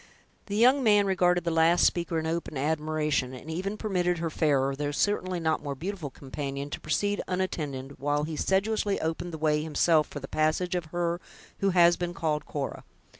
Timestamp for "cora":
12.47-12.83